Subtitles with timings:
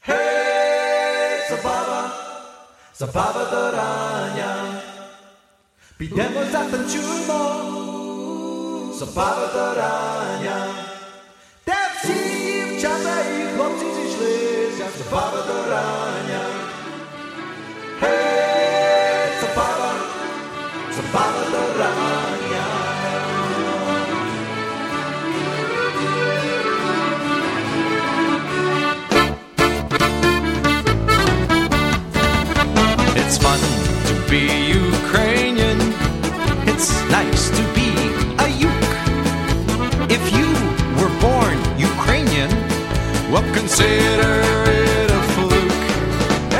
[0.00, 2.00] Hej, zabawa,
[2.92, 4.52] zabawa do rania.
[5.98, 7.42] Підемо затанцюємо,
[8.98, 10.58] zabawa do rania.
[11.66, 12.14] Де всі
[12.54, 14.86] дівчата і хлопці зійшлися,
[15.70, 16.57] rania.
[34.28, 35.78] Be Ukrainian.
[36.68, 37.88] It's nice to be
[38.44, 38.90] a Uk.
[40.10, 40.48] If you
[41.00, 42.50] were born Ukrainian,
[43.32, 44.32] well, consider
[44.68, 45.82] it a fluke.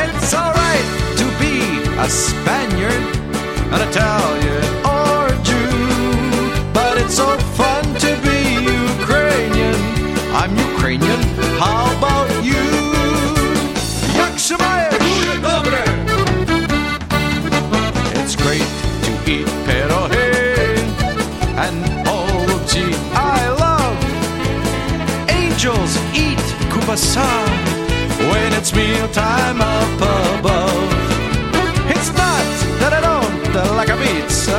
[0.02, 0.88] It's alright
[1.20, 1.56] to be
[1.98, 3.04] a Spaniard,
[3.74, 4.64] an Italian,
[4.96, 6.72] or a Jew.
[6.72, 8.38] But it's so fun to be
[8.88, 9.78] Ukrainian.
[10.40, 11.27] I'm Ukrainian.
[26.98, 27.26] Kubasa
[28.30, 30.00] when it's mealtime up
[30.38, 30.92] above.
[31.90, 32.46] It's not
[32.80, 34.58] that I don't like a pizza,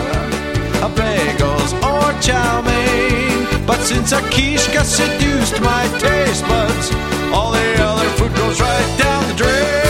[0.83, 6.91] a bagels or chow mein, but since a quiche got seduced my taste buds,
[7.33, 9.88] all the other food goes right down the drain.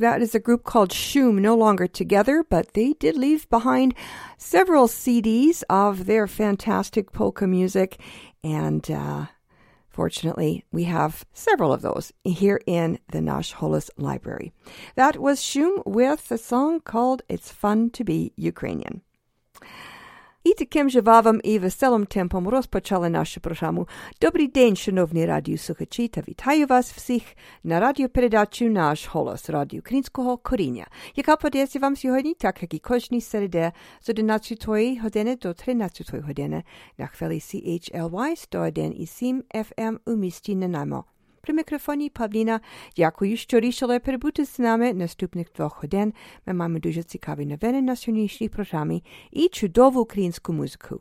[0.00, 3.94] That is a group called Shoom, no longer together, but they did leave behind
[4.36, 8.00] several CDs of their fantastic polka music.
[8.42, 9.26] And uh,
[9.88, 14.52] fortunately, we have several of those here in the Nash Holos Library.
[14.96, 19.02] That was Shoom with a song called It's Fun to Be Ukrainian.
[20.44, 23.88] І таким же вавом і веселим темпом розпочали нашу програму.
[24.20, 27.22] Добрий день, шановні радіослухачі, та вітаю вас всіх
[27.64, 30.86] на радіопередачу «Наш голос» радіо українського коріння,
[31.16, 34.66] яка подається вам сьогодні, так як і кожній середе, з 11
[35.02, 36.64] години до 13 години
[36.98, 41.04] на хвилі CHLY 101,7 FM у місті Нанаймо.
[41.40, 42.60] При мікрофоні Павліна.
[42.96, 46.14] Дякую, що рішили перебути з нами наступних двох годин.
[46.46, 51.00] Ми маємо дуже цікаві новини на сьогоднішній програмі і чудову українську музику.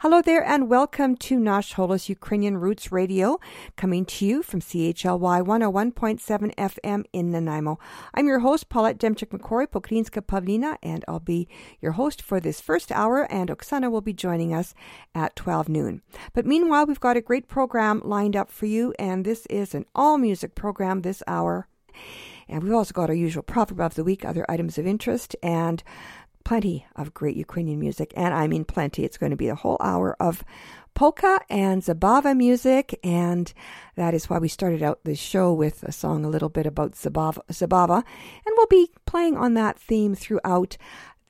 [0.00, 3.38] Hello there and welcome to Nash Holos Ukrainian Roots Radio,
[3.76, 7.78] coming to you from CHLY 101.7 FM in Nanaimo.
[8.14, 11.48] I'm your host, Paulette Demchik MacQuarrie, Pokrinska Pavlina, and I'll be
[11.80, 14.74] your host for this first hour, and Oksana will be joining us
[15.14, 16.02] at 12 noon.
[16.32, 19.86] But meanwhile, we've got a great program lined up for you, and this is an
[19.94, 21.68] all music program this hour.
[22.48, 25.84] And we've also got our usual proverb of the week, other items of interest, and
[26.44, 29.04] plenty of great Ukrainian music, and I mean plenty.
[29.04, 30.44] It's going to be a whole hour of
[30.94, 33.52] polka and Zabava music, and
[33.96, 36.92] that is why we started out this show with a song a little bit about
[36.92, 40.76] Zabava, Zabava and we'll be playing on that theme throughout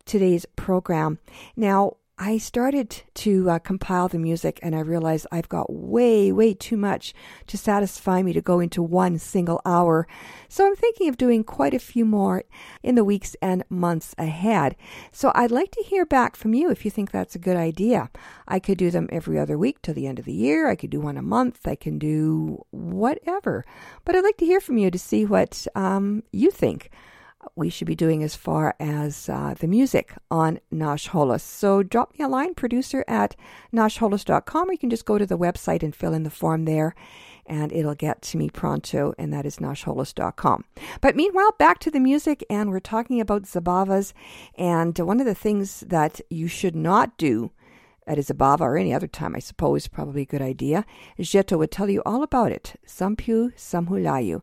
[0.05, 1.19] today's program.
[1.56, 6.52] Now, I started to uh, compile the music and I realized I've got way, way
[6.52, 7.14] too much
[7.46, 10.06] to satisfy me to go into one single hour.
[10.46, 12.44] So I'm thinking of doing quite a few more
[12.82, 14.76] in the weeks and months ahead.
[15.11, 18.11] So I'd like to hear back from you if you think that's a good idea.
[18.46, 20.69] I could do them every other week till the end of the year.
[20.69, 21.67] I could do one a month.
[21.67, 23.64] I can do whatever.
[24.05, 26.90] But I'd like to hear from you to see what um, you think
[27.56, 31.41] we should be doing as far as uh, the music on Nash Holos.
[31.41, 33.37] So drop me a line, producer at
[33.73, 36.94] nashholos.com, or you can just go to the website and fill in the form there,
[37.47, 40.64] and it'll get to me pronto, and that is nashholos.com.
[41.00, 44.12] But meanwhile, back to the music, and we're talking about Zabavas,
[44.56, 47.50] and one of the things that you should not do
[48.06, 50.85] at a Zabava or any other time, I suppose, probably a good idea.
[51.19, 52.75] Jeto would tell you all about it.
[52.87, 54.43] Sampiu Samhulayu,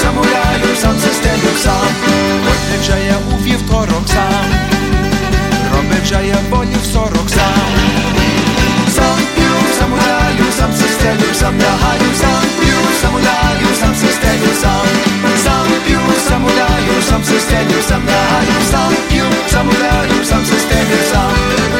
[0.00, 1.88] сам гуляю, сам системю, сам.
[2.46, 4.44] Робив вже я у вівторок сам,
[5.72, 6.38] робив вже я
[6.92, 7.70] сорок сам.
[8.94, 14.86] Сам п'ю, сам гуляю, сам системю, сам лягаю, сам п'ю, сам гуляю, сам системю, сам.
[15.44, 21.79] Сам п'ю, сам гуляю, сам системю, сам лягаю, сам п'ю, сам гуляю, сам системю, сам.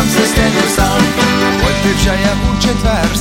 [0.00, 1.00] сам системю, сам.
[1.60, 3.16] Робив вже я у четвер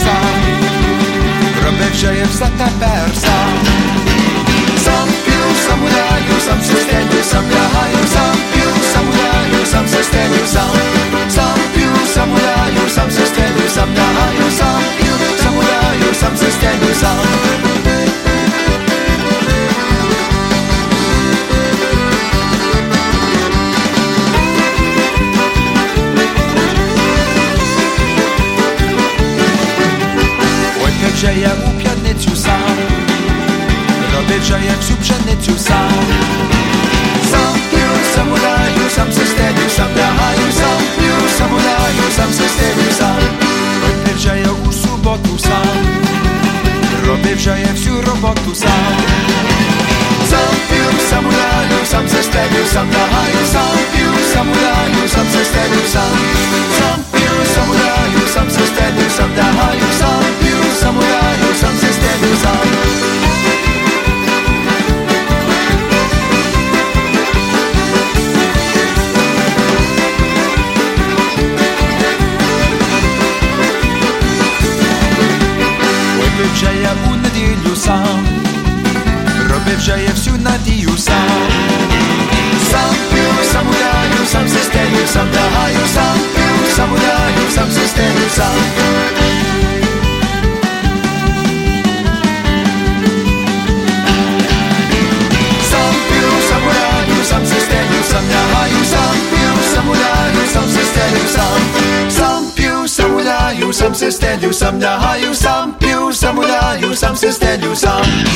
[104.70, 108.29] Sam, da, you Sam, you Sam, da, you Sam, sister, you Sam.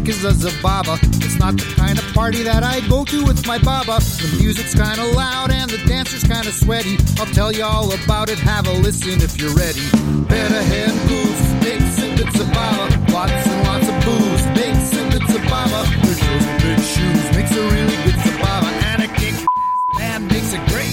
[0.00, 0.98] neck is a Zabava.
[1.24, 3.98] It's not the kind of party that I go to, with my Baba.
[4.00, 6.98] The music's kinda loud and the dancer's kinda sweaty.
[7.18, 9.84] I'll tell you all about it, have a listen if you're ready.
[10.28, 12.86] Better head booze, big sip it's Zabava.
[13.12, 15.80] Lots and lots of booze, big sip it's Zabava.
[16.02, 18.70] Big shoes and big shoes, makes a really good Zabava.
[18.90, 19.34] And a kick
[20.00, 20.89] and makes a great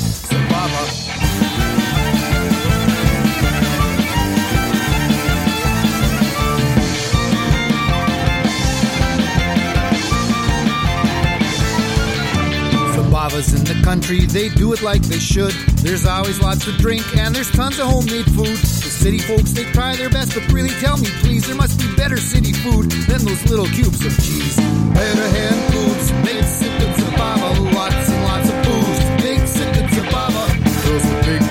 [13.38, 15.51] Sababas in the country, they do it like they should.
[15.84, 18.58] There's always lots to drink and there's tons of homemade food.
[18.58, 21.94] The city folks, they try their best, but really tell me, please, there must be
[21.96, 24.56] better city food than those little cubes of cheese.
[24.58, 29.24] Better hand foods, made sipping Sababa, lots and lots of booze.
[29.24, 30.44] Big sipping Sababa,
[30.84, 31.41] girls with big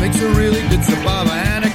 [0.00, 1.67] makes a really good Sababa, and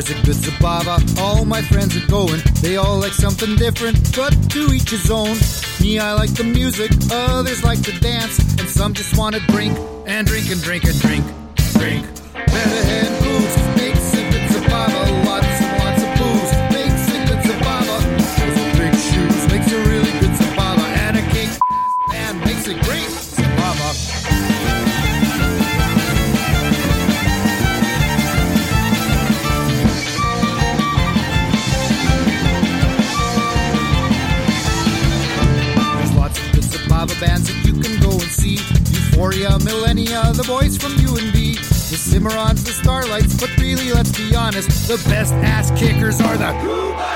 [0.00, 2.40] there's a good Zabava, all my friends are going.
[2.62, 5.36] They all like something different, but to each his own.
[5.80, 9.78] Me, I like the music, others like to dance, and some just want to drink
[10.06, 11.24] and drink and drink and drink.
[11.74, 12.06] Drink.
[12.32, 13.09] Better hand
[37.20, 38.54] bands that you can go and see.
[38.54, 41.54] Euphoria, Millennia, the boys from U and B.
[41.54, 47.09] The Cimarrons, the Starlights, but really, let's be honest, the best ass kickers are the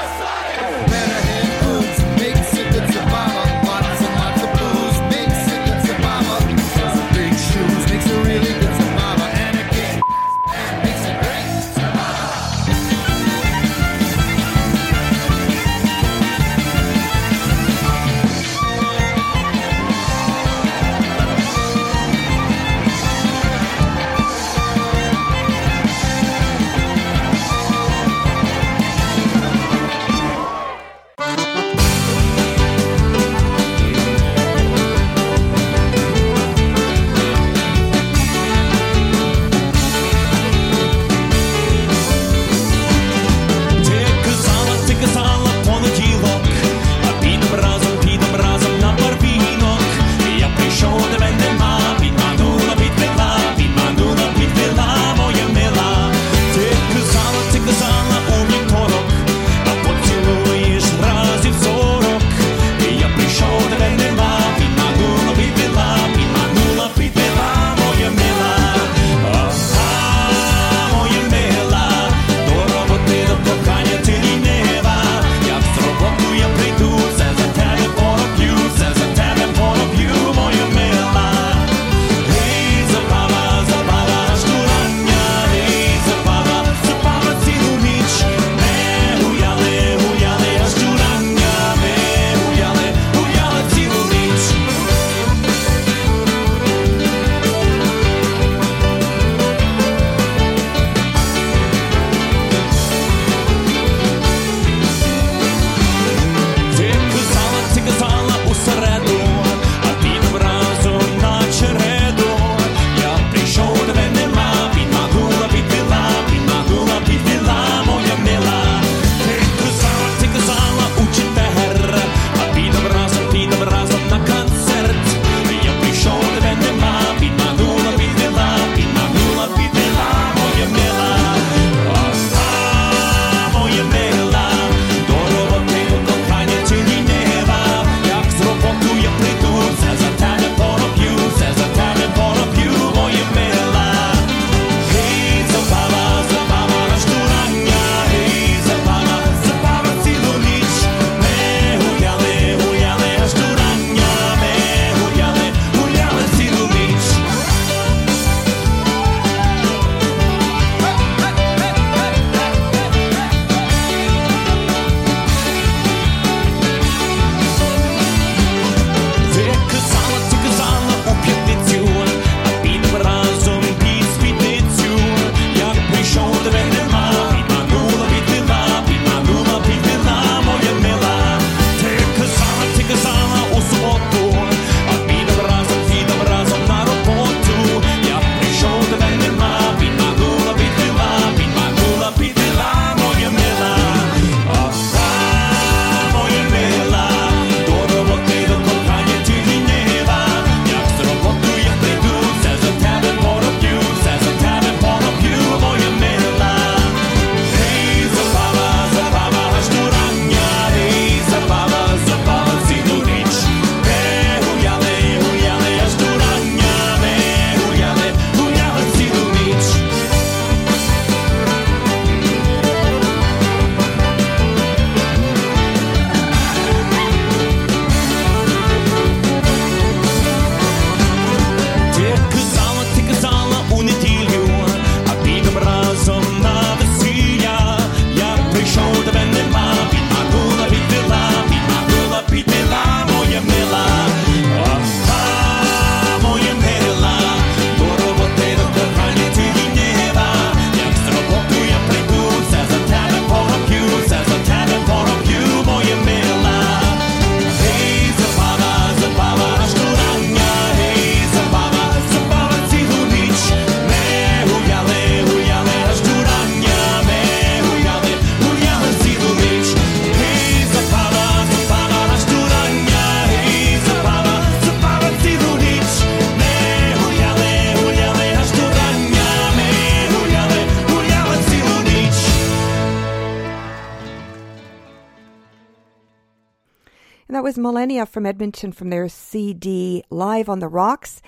[287.44, 291.20] was Millennia from Edmonton from their CD Live on the Rocks.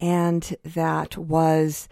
[0.00, 1.90] And that was,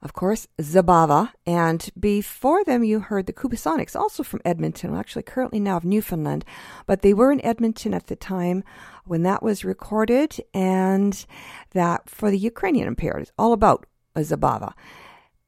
[0.00, 1.30] of course, Zabava.
[1.44, 5.84] And before them, you heard the Kubasonics, also from Edmonton, well, actually currently now of
[5.84, 6.46] Newfoundland.
[6.86, 8.64] But they were in Edmonton at the time
[9.04, 10.40] when that was recorded.
[10.54, 11.26] And
[11.72, 13.84] that for the Ukrainian impaired is all about
[14.16, 14.72] Zabava.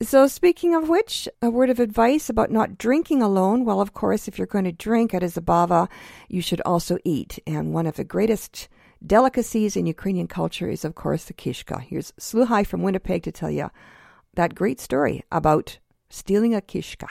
[0.02, 3.64] So, speaking of which, a word of advice about not drinking alone.
[3.64, 5.88] Well, of course, if you're going to drink at a zabava,
[6.28, 7.38] you should also eat.
[7.46, 8.68] And one of the greatest
[9.06, 11.80] delicacies in Ukrainian culture is, of course, the kishka.
[11.80, 13.70] Here's Sluhai from Winnipeg to tell you
[14.34, 15.78] that great story about
[16.10, 17.08] stealing a kishka.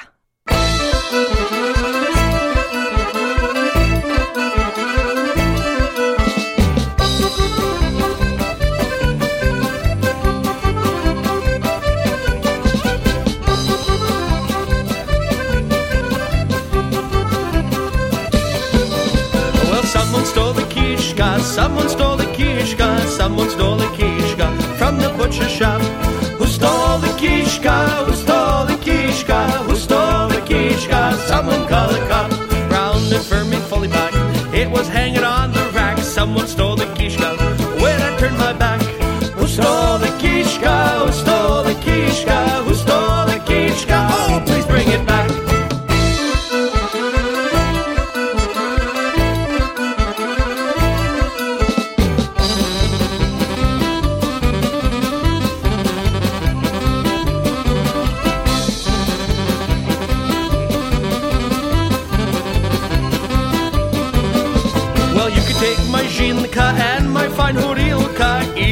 [21.46, 25.81] Someone stole the kishka, someone stole the kishka from the butcher shop.
[26.40, 28.05] Who stole the kishka?
[28.05, 29.54] Who stole the kishka?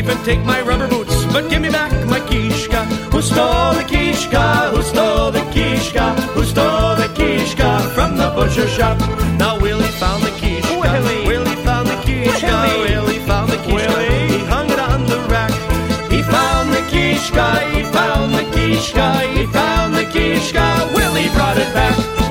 [0.04, 2.86] Horilka, even take my rubber boots, but give me back my kishka.
[3.12, 4.72] Who stole the kishka?
[4.72, 6.16] Who stole the kishka?
[6.34, 9.00] Who stole the kishka from the butcher shop?
[9.38, 10.80] Now Willie found the kishka.
[10.80, 11.28] Willie.
[11.28, 12.48] Willie found the kishka.
[12.48, 12.92] Willie.
[12.92, 13.74] Willie found the kishka.
[13.74, 14.38] Willie.
[14.38, 15.52] He hung it on the rack.
[16.12, 17.60] He found the kishka.
[17.74, 19.20] He found the kishka.
[19.36, 20.94] He found the kishka.
[20.96, 22.23] Willie brought it back.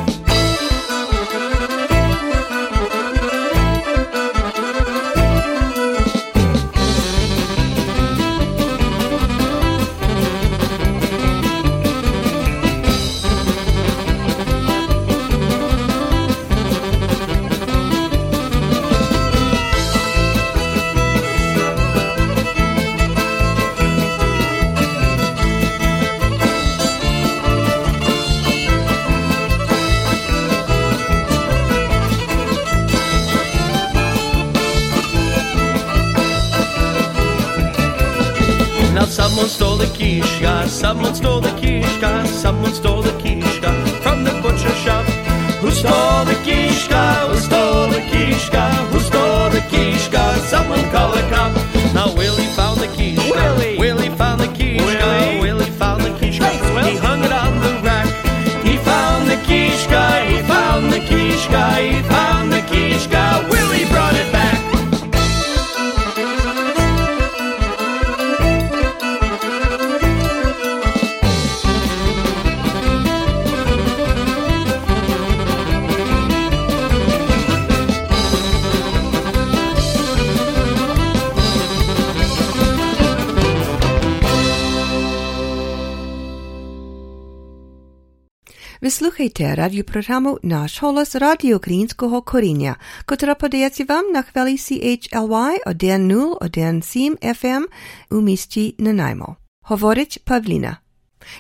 [88.81, 97.35] Ви слухаєте радіопрограму «Наш голос Радіо Українського коріння», котра подається вам на хвилі CHLY 101.7
[97.41, 97.63] FM
[98.11, 99.35] у місті Нанаймо.
[99.61, 100.77] Говорить Павліна.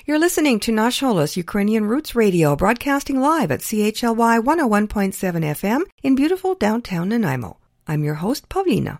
[0.07, 6.15] You're listening to Nash Holos Ukrainian Roots Radio, broadcasting live at CHLY 101.7 FM in
[6.15, 7.55] beautiful downtown Nanaimo.
[7.87, 8.97] I'm your host, Pavlina.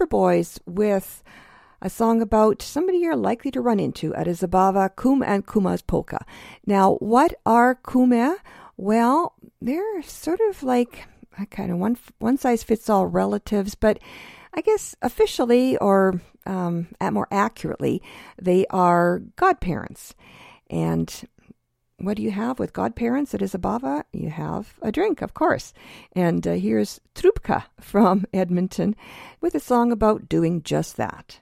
[0.00, 1.22] River Boys with
[1.82, 5.82] a song about somebody you're likely to run into at a Zabava, Kum and Kuma's
[5.82, 6.24] polka.
[6.64, 8.36] Now, what are Kume?
[8.78, 11.04] Well, they're sort of like
[11.50, 13.98] kind of one one size fits all relatives, but
[14.54, 18.02] I guess officially or um, at more accurately,
[18.40, 20.14] they are godparents.
[20.70, 21.12] And
[22.00, 24.04] what do you have with godparents at Izabava?
[24.12, 25.72] You have a drink, of course.
[26.12, 28.96] And uh, here's Trubka from Edmonton
[29.40, 31.40] with a song about doing just that.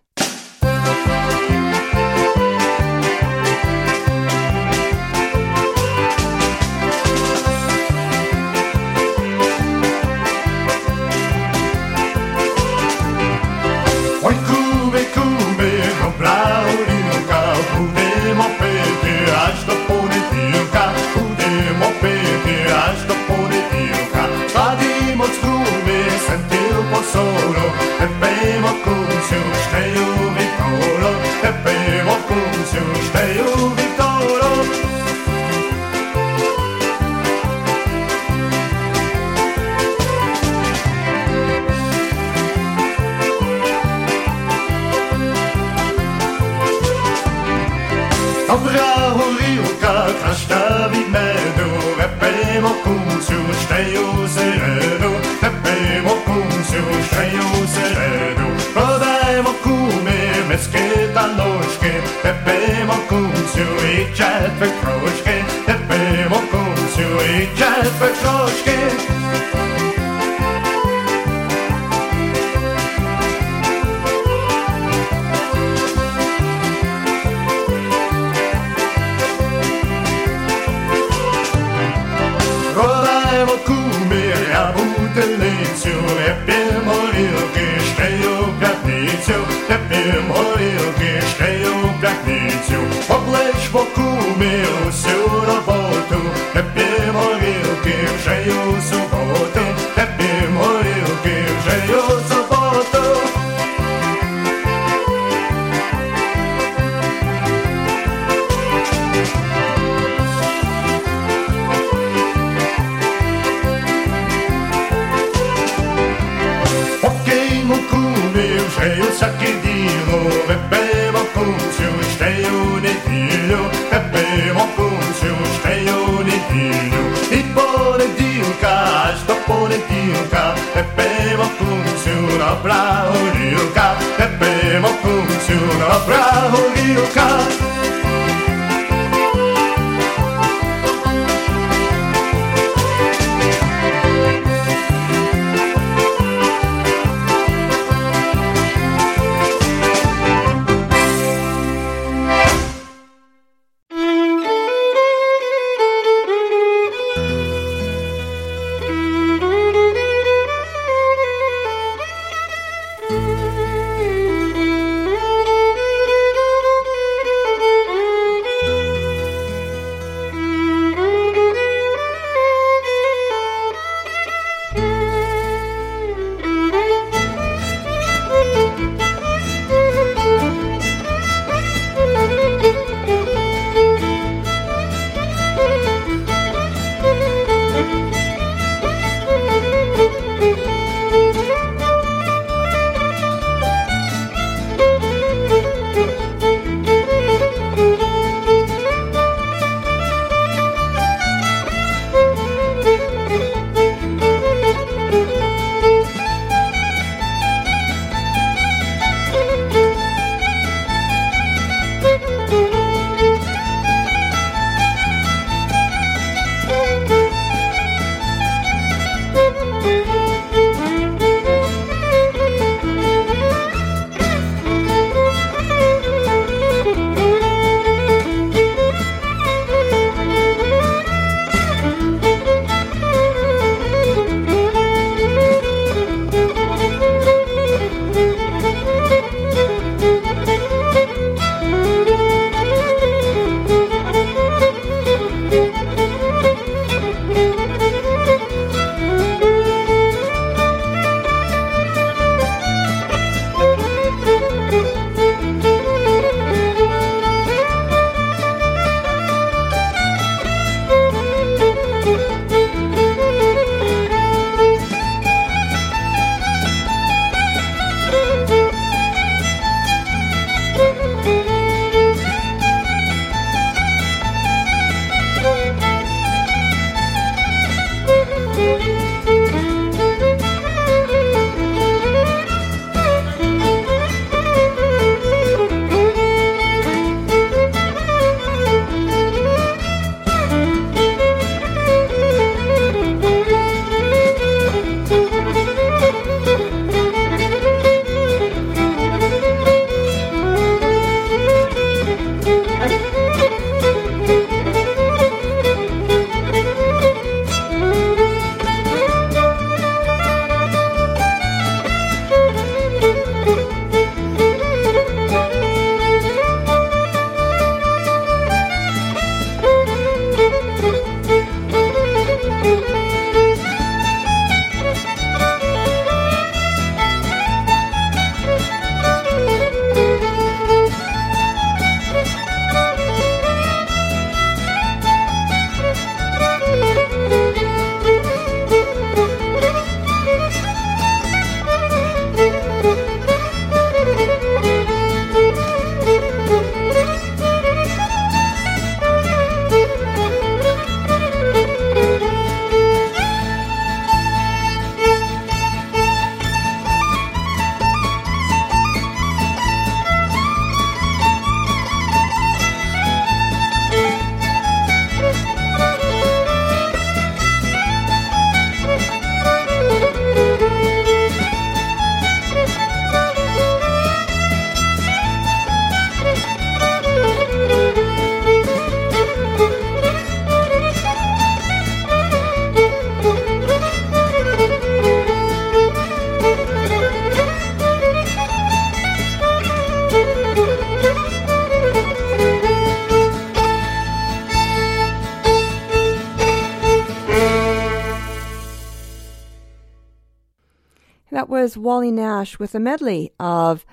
[401.79, 403.87] Wally Nash with a medley of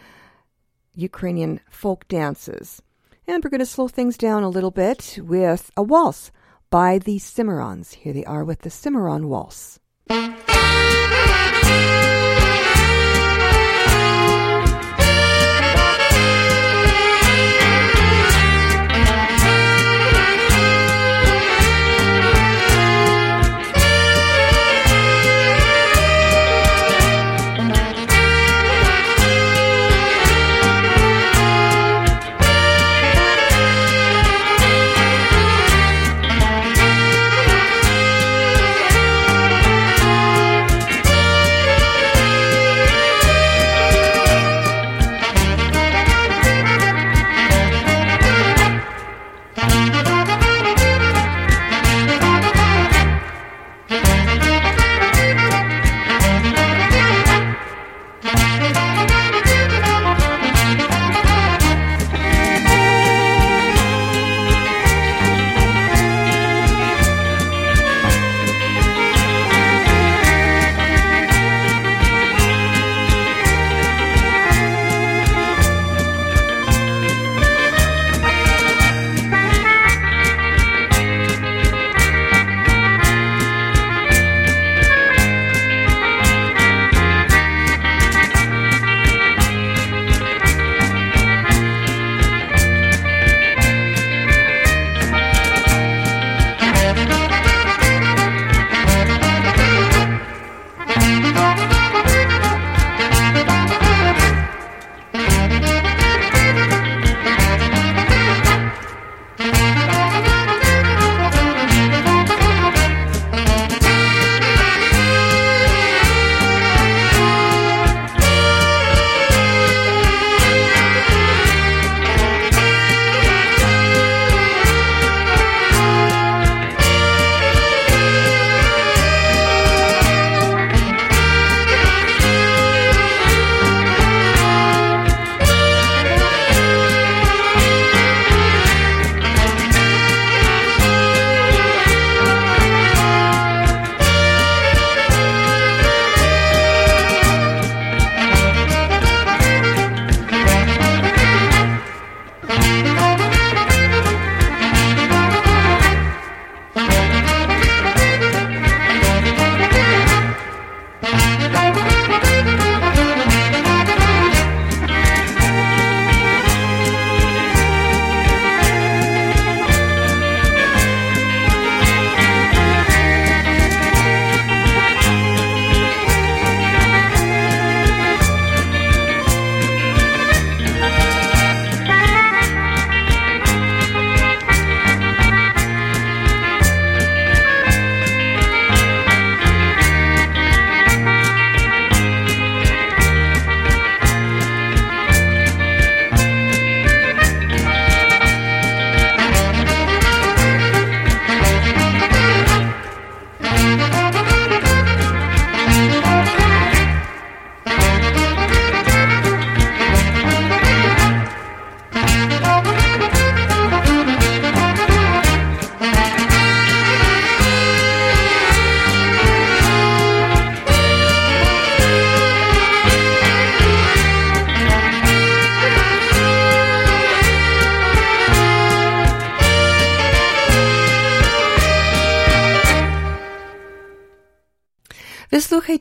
[0.93, 2.81] Ukrainian folk dances.
[3.27, 6.31] And we're going to slow things down a little bit with a waltz
[6.69, 7.93] by the Cimarrons.
[7.93, 9.79] Here they are with the Cimarron Waltz.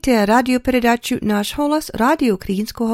[0.07, 2.38] Radio predaću Naš holas radio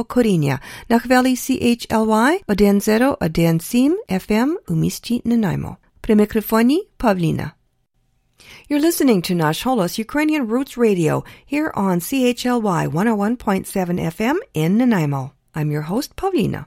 [0.08, 5.76] korinja na hveli CHLY 1017 FM u misti Nanaimo.
[6.00, 7.50] Pre mikrofoni Pavlina.
[8.68, 15.30] You're listening to Nash Holos Ukrainian Roots Radio here on CHLY 101.7 FM in Nanaimo.
[15.54, 16.64] I'm your host, Pavlina.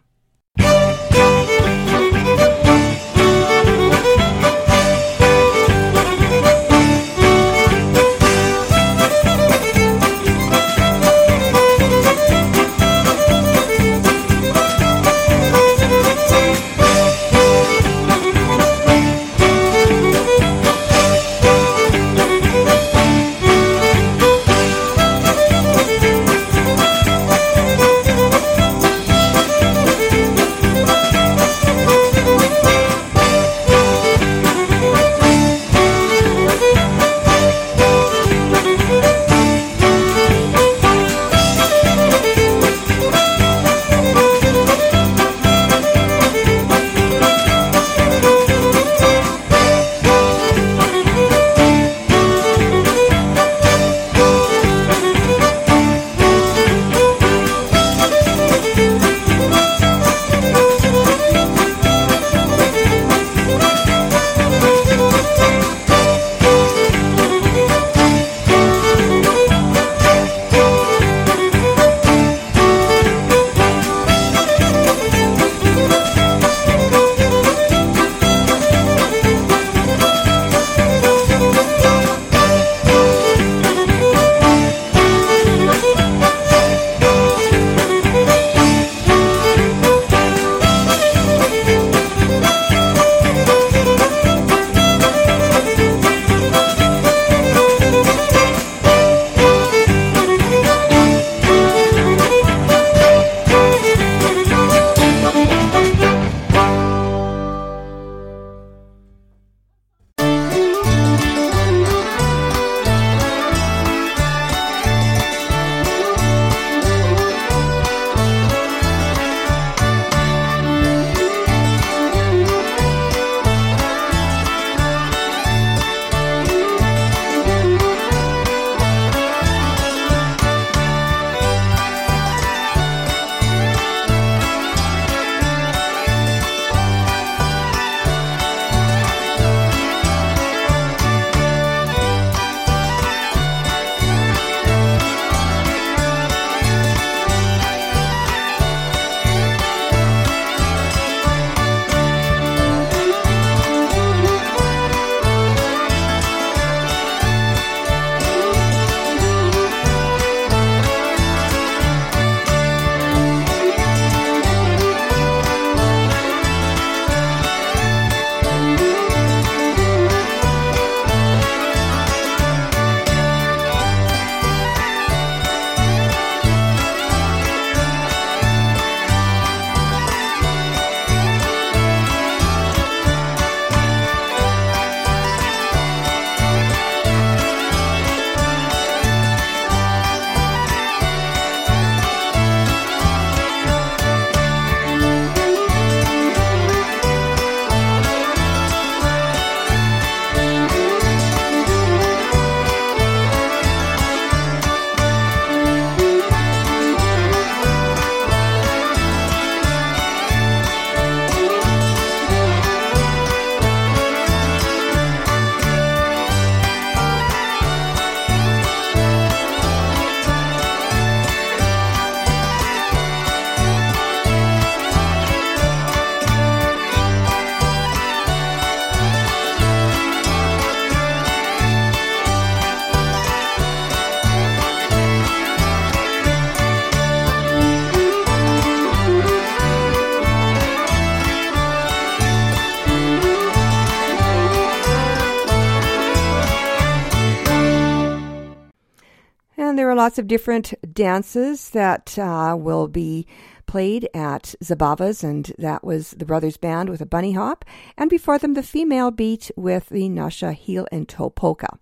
[250.03, 253.25] Lots of different dances that uh, will be
[253.67, 257.63] played at Zabava's, and that was the Brothers Band with a bunny hop,
[257.97, 261.79] and before them, the female beat with the Nasha heel and toe polka.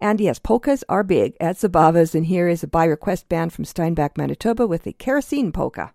[0.00, 3.66] And yes, polkas are big at Zabava's, and here is a by request band from
[3.66, 5.92] Steinbach, Manitoba with the Kerosene Polka.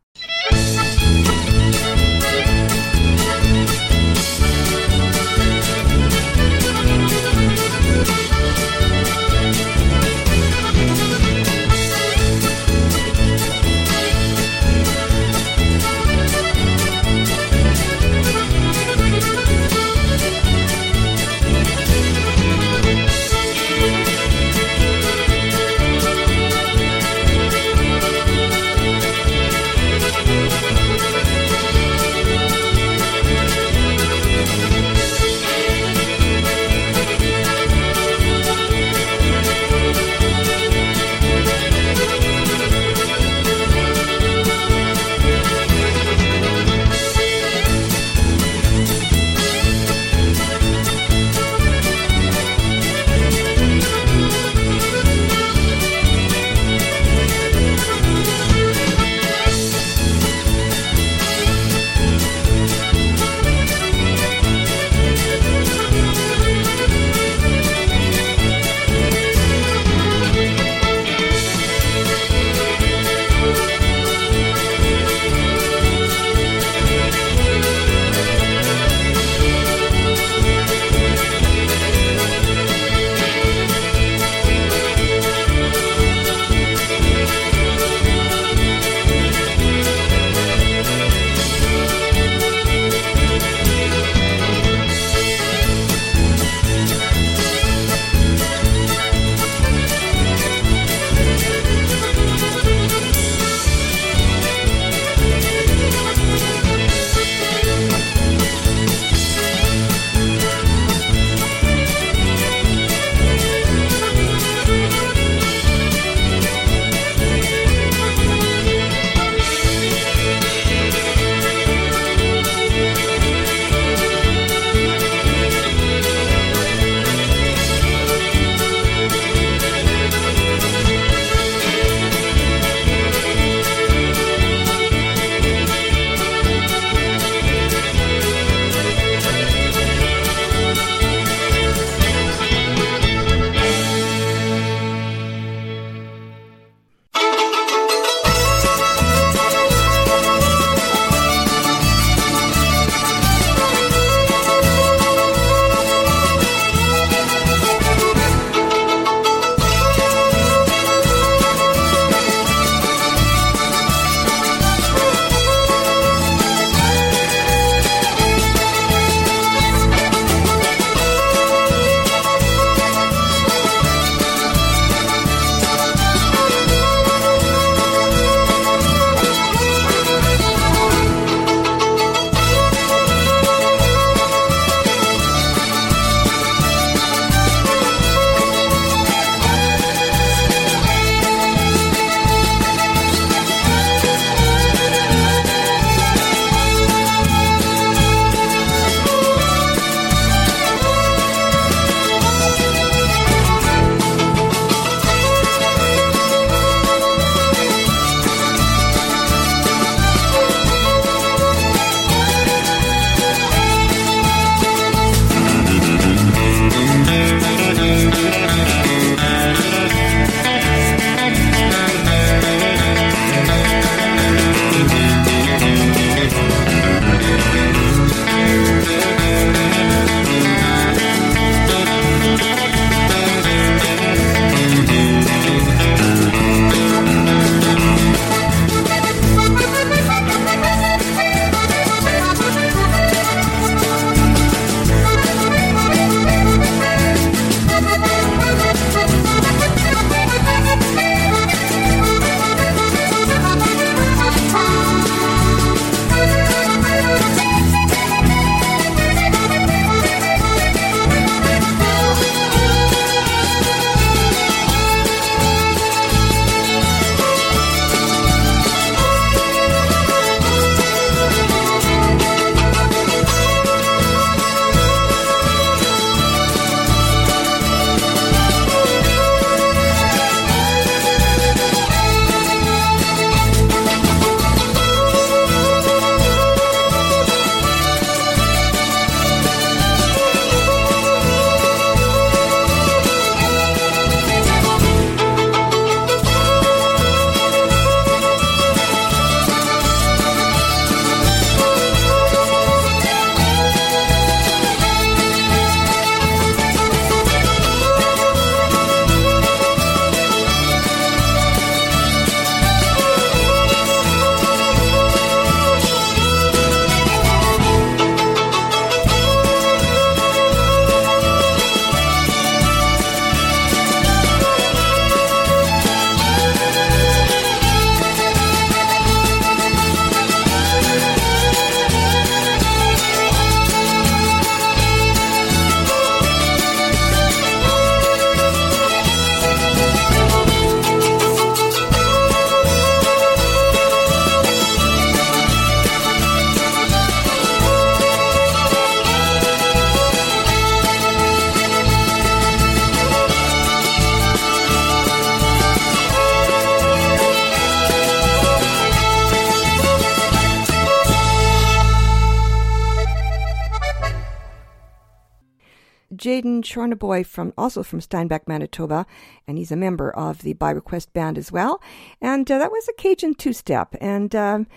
[366.74, 369.06] Jaden Chornaboy from also from Steinbach, Manitoba,
[369.48, 371.82] and he's a member of the By Request band as well.
[372.22, 374.68] And uh, that was a Cajun two-step, and um,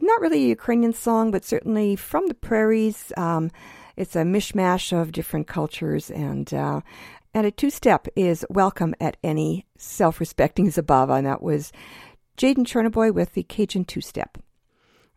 [0.00, 3.12] not really a Ukrainian song, but certainly from the prairies.
[3.16, 3.50] Um,
[3.96, 6.80] it's a mishmash of different cultures, and uh,
[7.34, 11.72] and a two-step is welcome at any self-respecting Zabava, and that was
[12.36, 14.38] Jaden Chornaboy with the Cajun two-step.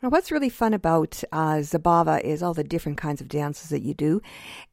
[0.01, 3.83] Now, what's really fun about uh, Zabava is all the different kinds of dances that
[3.83, 4.21] you do.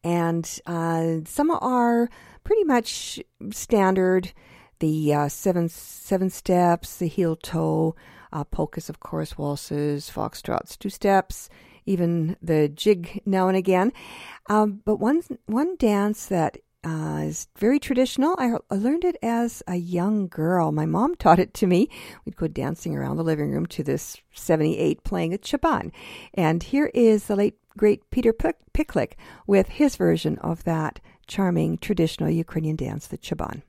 [0.02, 2.08] And uh, some are
[2.44, 3.20] pretty much
[3.50, 4.32] standard
[4.80, 7.94] the uh, seven, seven steps, the heel toe,
[8.32, 11.50] uh, polkas, of course, waltzes, foxtrots, two steps,
[11.84, 13.92] even the jig now and again.
[14.48, 18.34] Um, but one, one dance that uh, is very traditional.
[18.38, 20.72] I, I, learned it as a young girl.
[20.72, 21.88] My mom taught it to me.
[22.24, 25.90] We'd go dancing around the living room to this 78 playing a chaban.
[26.34, 29.12] And here is the late great Peter Piklik
[29.46, 33.62] with his version of that charming traditional Ukrainian dance, the chaban.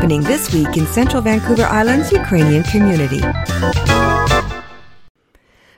[0.00, 3.20] Happening this week in Central Vancouver Island's Ukrainian community.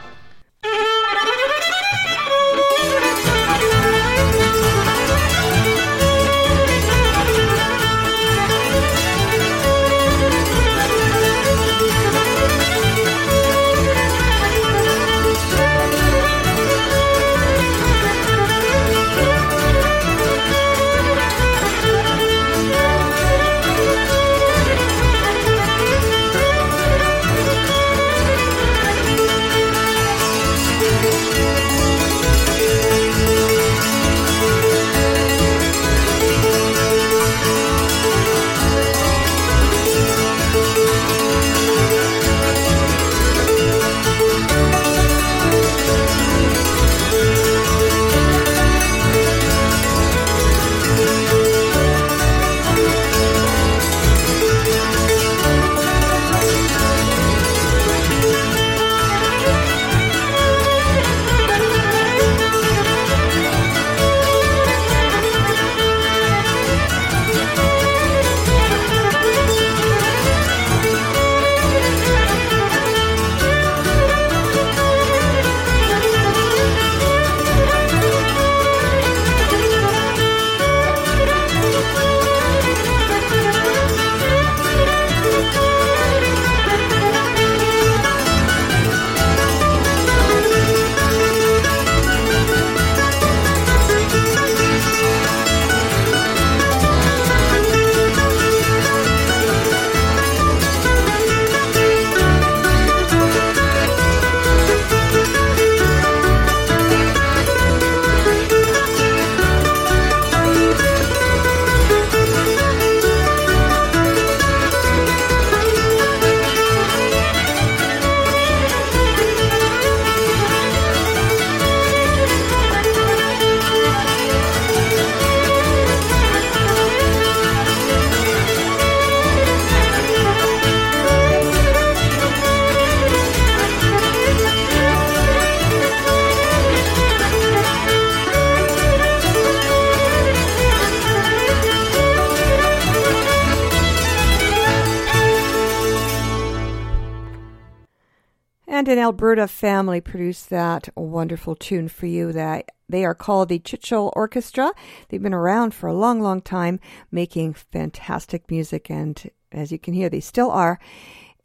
[148.96, 152.32] An Alberta family produced that wonderful tune for you.
[152.32, 154.72] That they are called the Churchill Orchestra.
[155.10, 156.80] They've been around for a long, long time,
[157.10, 160.78] making fantastic music, and as you can hear, they still are.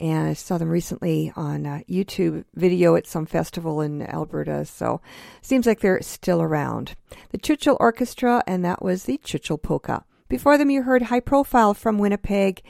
[0.00, 5.02] And I saw them recently on a YouTube video at some festival in Alberta, so
[5.42, 6.96] seems like they're still around.
[7.32, 10.04] The Churchill Orchestra, and that was the Churchill Polka.
[10.30, 12.62] Before them, you heard High Profile from Winnipeg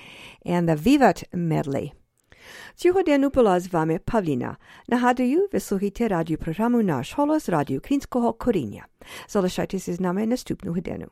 [0.45, 1.95] and the Vivat Medley.
[2.75, 4.57] Сьогодні була з вами Павліна.
[4.89, 8.87] Нагадую, ви слухаєте радіопрограму «Наш голос» радіо Українського коріння.
[9.29, 11.07] Залишайтеся з нами наступну годину.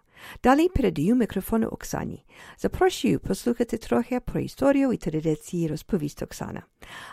[0.44, 2.24] Далі передаю мікрофон Оксані.
[2.58, 6.62] Запрошую послухати трохи про історію і традиції розповість Оксана.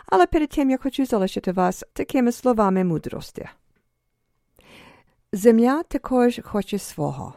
[0.06, 3.48] Але перед тим я хочу залишити вас такими словами мудрості.
[5.32, 7.34] Земля також хоче свого.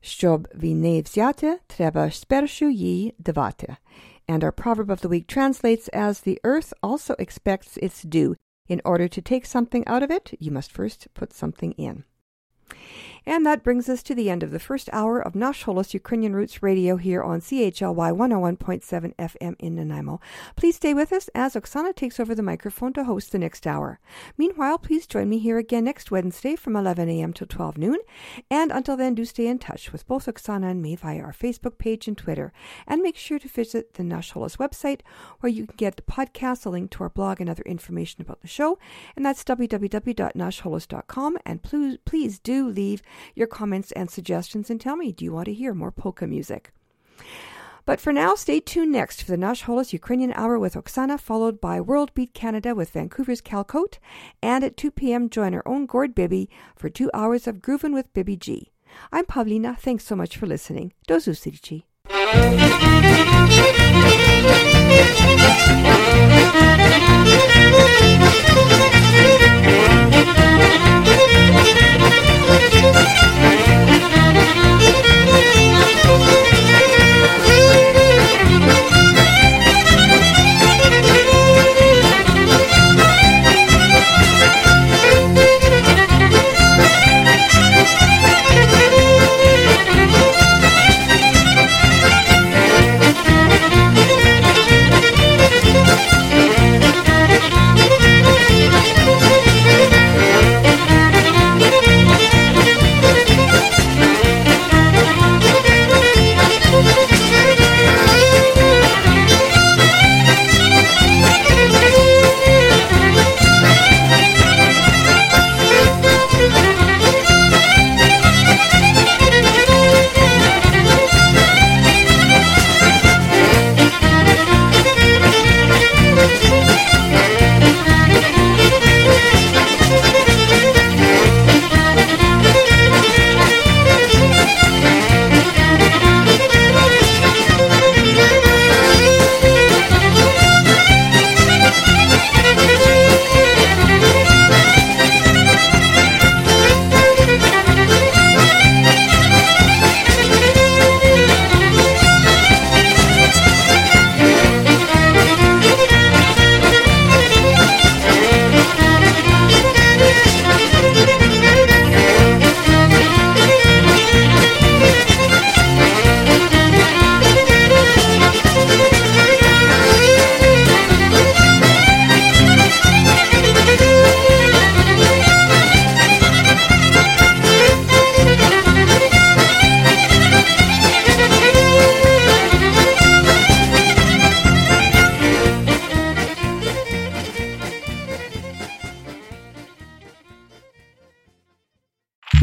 [0.00, 3.76] Щоб війни взяти, треба спершу їй давати.
[4.28, 8.36] And our proverb of the week translates as The earth also expects its due.
[8.68, 12.04] In order to take something out of it, you must first put something in.
[13.24, 16.34] And that brings us to the end of the first hour of Nash Holos Ukrainian
[16.34, 20.20] Roots Radio here on CHLY 101.7 FM in Nanaimo.
[20.56, 24.00] Please stay with us as Oksana takes over the microphone to host the next hour.
[24.36, 27.32] Meanwhile, please join me here again next Wednesday from 11 a.m.
[27.32, 27.98] till 12 noon.
[28.50, 31.78] And until then, do stay in touch with both Oksana and me via our Facebook
[31.78, 32.52] page and Twitter.
[32.88, 35.02] And make sure to visit the Nash Holos website
[35.40, 38.40] where you can get the podcast, a link to our blog, and other information about
[38.40, 38.80] the show.
[39.14, 41.38] And that's www.nashholos.com.
[41.46, 43.02] And please, please do leave
[43.35, 46.71] your comments and suggestions and tell me, do you want to hear more polka music?
[47.87, 51.61] But for now, stay tuned next for the Nash Holos Ukrainian Hour with Oksana, followed
[51.61, 53.97] by World Beat Canada with Vancouver's Calcote,
[54.41, 55.29] and at 2 p.m.
[55.29, 58.71] join our own Gord Bibby for two hours of Groovin' with Bibby G.
[59.11, 59.77] I'm Pavlina.
[59.77, 60.91] Thanks so much for listening.
[61.07, 61.85] Do zустрічі.
[78.60, 79.01] Música